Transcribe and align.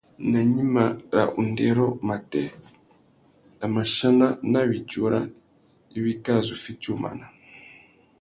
Nà 0.29 0.39
gnïmá 0.49 0.85
râ 1.15 1.23
undêrô 1.39 1.87
matê, 2.07 2.43
a 3.63 3.65
mà 3.73 3.81
chana 3.95 4.27
nà 4.51 4.59
widjura 4.69 5.19
iwí 5.97 6.11
kā 6.25 6.33
zu 6.47 6.55
fiti 6.63 6.87
umana. 6.95 7.25